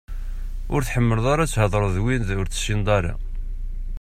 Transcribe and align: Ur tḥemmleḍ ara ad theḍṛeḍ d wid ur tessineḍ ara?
Ur 0.73 0.81
tḥemmleḍ 0.83 1.25
ara 1.33 1.43
ad 1.45 1.51
theḍṛeḍ 1.51 1.91
d 1.95 1.97
wid 2.03 2.27
ur 2.39 2.45
tessineḍ 2.47 2.87
ara? 2.97 3.13